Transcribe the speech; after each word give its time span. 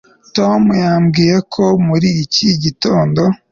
tom 0.35 0.61
yambwiye 0.83 1.37
ko 1.53 1.63
muri 1.87 2.09
iki 2.23 2.47
gitondo 2.63 3.21